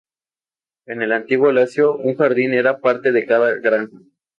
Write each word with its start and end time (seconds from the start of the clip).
En 0.87 1.03
el 1.03 1.11
antiguo 1.11 1.51
Lacio, 1.51 1.95
un 1.95 2.15
jardín 2.15 2.55
era 2.55 2.79
parte 2.79 3.11
de 3.11 3.23
cada 3.27 3.53
granja. 3.59 3.99